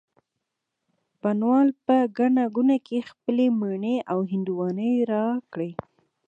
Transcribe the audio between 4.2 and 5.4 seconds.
هندواڼې را